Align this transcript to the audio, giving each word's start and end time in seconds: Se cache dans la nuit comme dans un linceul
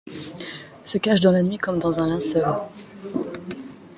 Se 0.83 0.97
cache 0.97 1.21
dans 1.21 1.31
la 1.31 1.43
nuit 1.43 1.59
comme 1.59 1.77
dans 1.77 1.99
un 1.99 2.07
linceul 2.07 2.43